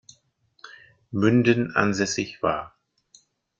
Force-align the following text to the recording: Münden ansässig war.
Münden 1.11 1.75
ansässig 1.75 2.41
war. 2.41 2.75